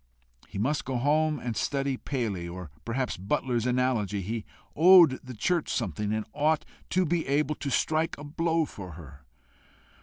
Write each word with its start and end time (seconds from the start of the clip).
He 0.47 0.57
must 0.57 0.83
go 0.83 0.97
home 0.97 1.37
and 1.37 1.55
study 1.55 1.95
Paley 1.95 2.47
or 2.49 2.71
perhaps 2.85 3.17
Butler's 3.17 3.67
Analogy 3.67 4.23
he 4.23 4.45
owed 4.75 5.19
the 5.23 5.35
church 5.35 5.69
something, 5.71 6.11
and 6.11 6.25
ought 6.33 6.65
to 6.89 7.05
be 7.05 7.27
able 7.27 7.53
to 7.57 7.69
strike 7.69 8.17
a 8.17 8.23
blow 8.23 8.65
for 8.65 8.93
her. 8.93 9.27